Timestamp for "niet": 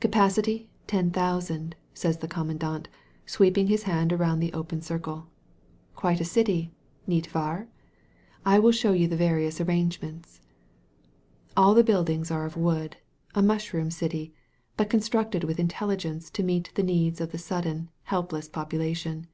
7.06-7.28